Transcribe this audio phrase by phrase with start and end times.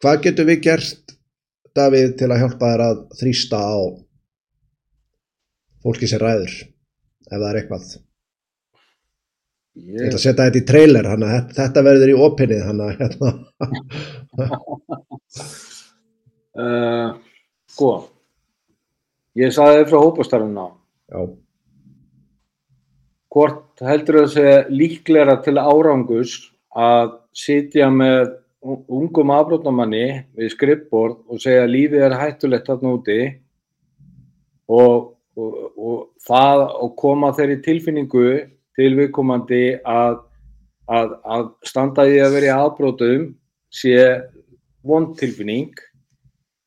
[0.00, 1.12] Hvað getur við gert,
[1.76, 3.76] Davíð, til að hjálpa þér að þrýsta á
[5.84, 6.54] fólki sem ræður,
[7.28, 7.90] ef það er eitthvað?
[9.80, 13.34] Ég ætla að setja þetta í trailer, hana, þetta verður í opinnið, hana, hérna.
[16.56, 17.12] uh,
[17.76, 17.92] sko,
[19.44, 20.68] ég saði frá hópastarfuna.
[21.12, 21.28] Já.
[23.30, 26.38] Hvort heldur það sé líklega til árangus
[26.72, 33.20] að sitja með ungum afbrótamanni við skrippbord og segja lífið er hættulegt þarna úti
[34.68, 38.26] og, og, og það og koma þeirri tilfinningu
[38.76, 40.20] til viðkomandi að,
[40.92, 43.30] að, að standa í að vera í afbrótum
[43.72, 43.96] sé
[44.84, 45.72] vond tilfinning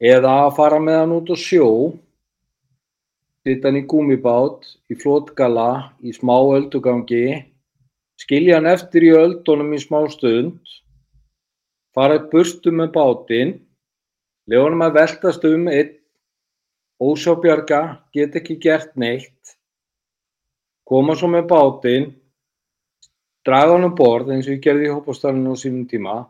[0.02, 1.70] eða að fara með hann út á sjó
[3.46, 7.44] sitta hann í gúmibát í flótgala í smá öldugangi
[8.18, 10.58] skilja hann eftir í öldunum í smá stund
[11.94, 13.54] fara upp burstu með bátinn,
[14.50, 15.94] lefa hann að veltast um einn,
[17.04, 17.82] ósjábjarga,
[18.16, 19.56] get ekki gert neitt,
[20.88, 22.12] koma svo með bátinn,
[23.46, 26.22] draga hann um borð eins og ég gerði í hópastarinu á sínum tíma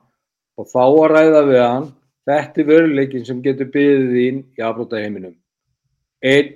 [0.57, 1.87] og þá að ræða við hann,
[2.29, 5.35] þetta er veruleikin sem getur byggðið þín í afbróta heiminum.
[6.23, 6.53] Einn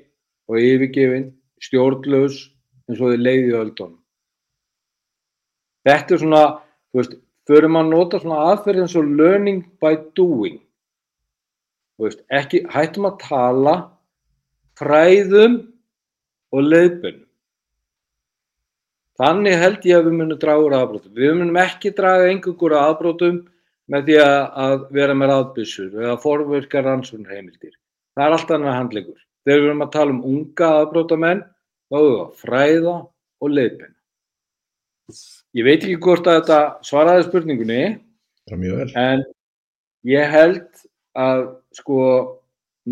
[0.48, 2.44] og yfirgefin, stjórnlaus
[2.88, 3.98] eins og þið leiðið öldunum.
[5.88, 6.44] Þetta er svona,
[6.92, 7.18] þú veist,
[7.48, 10.60] förum að nota svona aðferð eins og learning by doing.
[11.98, 13.76] Veist, ekki hættum að tala
[14.78, 15.58] fræðum
[16.54, 17.24] og leiðbun
[19.18, 23.40] þannig held ég að við munum draga úr aðbrótum við munum ekki draga einhverjur aðbrótum
[23.92, 29.20] með því að vera með aðbissur eða forverka rannsóknar heimildir það er allt annað handlegur
[29.48, 31.44] þegar við erum að tala um unga aðbrótamenn
[31.88, 32.96] þá er það fræða
[33.42, 33.94] og leiðbun
[35.58, 37.84] Ég veit ekki hvort að þetta svaraði spurningunni,
[38.94, 39.24] en
[40.06, 40.84] ég held
[41.18, 42.02] að sko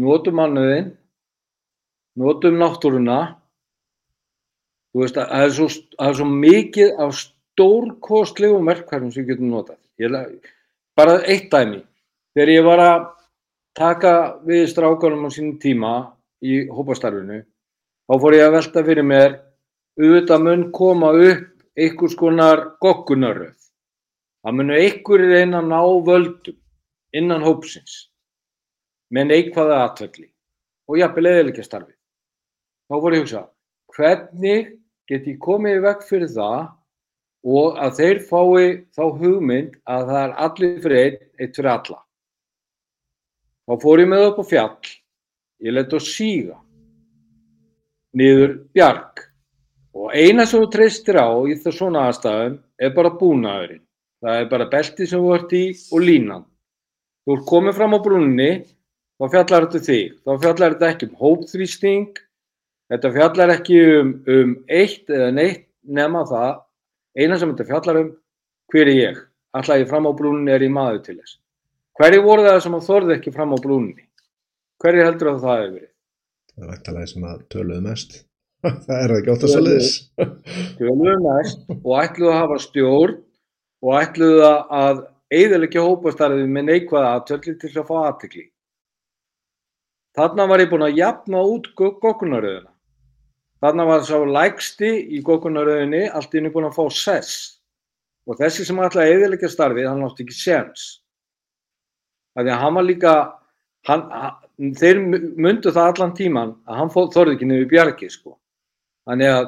[0.02, 0.88] notum mannuðinn,
[2.18, 3.20] notum náttúruna,
[4.90, 9.36] þú veist að það er svo, að er svo mikið af stórkostlegum verkværum sem við
[9.36, 9.81] getum notað.
[10.02, 10.20] Ég,
[10.98, 11.84] bara eitt dæmi,
[12.34, 13.09] þegar ég var að
[13.78, 14.16] taka
[14.48, 15.98] við strákanum á sínum tíma
[16.42, 17.44] í hópastarfinu,
[18.09, 19.44] þá fór ég að velta fyrir mér,
[20.02, 23.58] auðvitað mun koma upp einhvers konar goggunaröð.
[24.46, 26.58] Það munu einhverjir reyna að ná völdum
[27.16, 27.96] innan hópsins
[29.13, 30.30] með neikvæða atvelli
[30.90, 31.97] og jafnvel eðilegja starfið.
[32.86, 33.44] Þá voru ég að hugsa,
[33.96, 34.74] hvernig
[35.09, 36.59] get ég komið vekk fyrir það
[37.46, 38.66] og að þeir fái
[38.97, 42.00] þá hugmynd að það er allir fyrir einn, eitt fyrir alla.
[43.66, 44.94] Þá fór ég með upp á fjall,
[45.66, 46.59] ég leti að síga
[48.16, 49.25] niður bjarg
[49.95, 53.83] Og eina sem þú treystir á í það svona aðstæðum er bara búnaðurinn.
[54.25, 55.63] Það er bara beltið sem þú ert í
[55.95, 56.44] og línan.
[57.25, 58.50] Þú ert komið fram á brúninni,
[59.16, 60.17] þá fjallar þetta þig.
[60.25, 62.19] Þá fjallar þetta ekki um hópþrýsting,
[62.91, 66.51] þetta fjallar ekki um, um eitt eða neitt nema það.
[67.16, 68.12] Eina sem þetta fjallar um,
[68.73, 69.23] hver er ég?
[69.56, 71.39] Alltaf ég fram á brúninni er ég maður til þess.
[71.95, 74.03] Hverju voru það sem þorði ekki fram á brúninni?
[74.83, 75.91] Hverju heldur það það hefur verið?
[76.56, 78.17] Það er ekkert að það sem að töluðu mest.
[78.86, 79.92] Það er ekki ótt að saliðis.
[80.80, 83.18] Tölur næst og ætluðu að hafa stjórn
[83.86, 85.02] og ætluðu að
[85.36, 88.46] eiðilegja hópastarfið með neikvæða aðtöldi til að fá aðtikli.
[90.16, 92.72] Þarna var ég búin að jafna út gokkunaröðuna.
[93.64, 97.34] Þarna var sá lægsti í gokkunaröðinni allt inn búin að fá sess.
[98.25, 100.86] Og þessi sem ætlaði að eiðilegja starfið, hann átti ekki séns.
[102.36, 103.14] Þannig að hann var líka,
[103.90, 104.08] hann,
[104.80, 108.38] þeir myndu það allan tíman að hann þorði ekki nefnir bjargi sko.
[109.06, 109.48] Þannig að,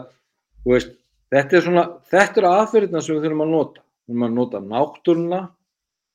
[0.70, 0.96] veist,
[1.34, 3.84] þetta er svona, þetta eru aðferðina sem við þurfum að nota.
[4.08, 5.40] Við þurfum að nota náttúruna,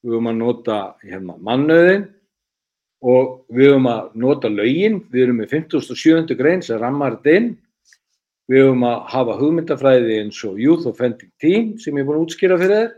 [0.03, 2.07] við þurfum að nota hérna, mannöðin
[3.03, 5.03] og við þurfum að nota lögin.
[5.11, 6.39] Við erum með 57.
[6.39, 7.51] grein sem rammar þetta inn.
[8.51, 12.27] Við þurfum að hafa hugmyndafræði eins og Youth Offending Team sem ég er búin að
[12.29, 12.95] útskýra fyrir þeir.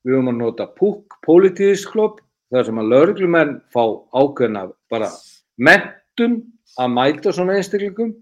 [0.00, 3.82] Við höfum að nota PUC, Politíðist Club, þar sem að lauruglumenn fá
[4.16, 5.10] ákveðna bara
[5.60, 6.38] mentun
[6.80, 8.14] að mæta svona einstaklingum.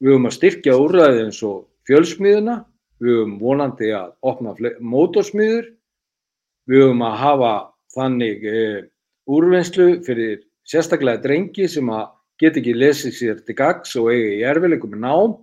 [0.00, 2.54] Við höfum að styrkja úrræði eins og fjölsmiðuna,
[3.00, 5.66] við höfum vonandi að opna mótorsmiður,
[6.70, 7.52] við höfum að hafa
[7.96, 8.62] þannig e,
[9.28, 12.08] úrvinnslu fyrir sérstaklega drengi sem að
[12.40, 15.36] geta ekki lesið sér til gags og eigi í erfileikum með nám,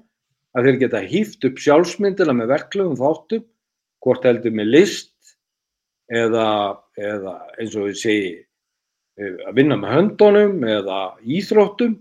[0.58, 3.46] að þeir geta hýft upp sjálfsmyndina með verklegum þáttum,
[4.02, 5.36] hvort heldur með list
[6.10, 6.48] eða,
[6.98, 11.98] eða eins og við segi e, að vinna með höndunum eða íþróttum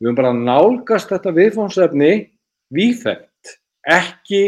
[0.00, 2.12] Við höfum bara nálgast þetta viðfónsefni
[2.72, 4.42] víþægt, ekki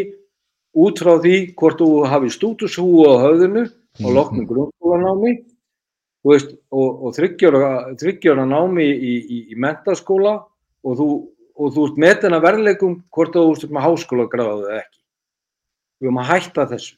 [0.72, 4.14] út frá því hvort þú hafi stútushúu á höfðinu og mhm.
[4.16, 5.34] loknum grunnskólanámi
[6.25, 7.69] og, og þryggjóra,
[8.00, 10.38] þryggjóra námi í, í, í mentaskóla
[10.87, 11.08] og þú,
[11.60, 15.00] og þú ert metin að verðleikum hvort þú ert með háskóla gráðu eða ekki.
[16.00, 16.96] Við höfum að hætta þessu.